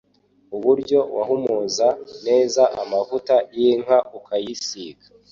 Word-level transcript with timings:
Uburyo 0.55 0.99
wahumuza 1.15 1.87
neza 2.27 2.61
amavuta 2.81 3.35
y'inka 3.57 3.97
ukayisiga 4.17 5.05